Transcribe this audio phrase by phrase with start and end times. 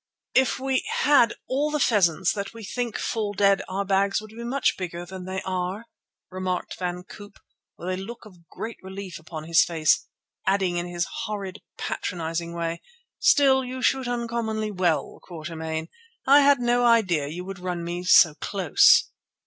[0.33, 4.43] "If we had all the pheasants that we think fall dead our bags would be
[4.43, 5.85] much bigger than they are,"
[6.31, 7.37] remarked Van Koop,
[7.77, 10.07] with a look of great relief upon his face,
[10.47, 12.81] adding in his horrid, patronizing way:
[13.19, 15.87] "Still, you shot uncommonly well, Quatermain.
[16.25, 19.11] I'd no idea you would run me so close."